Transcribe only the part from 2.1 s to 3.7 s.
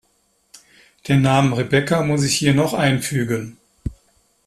ich hier noch einfügen.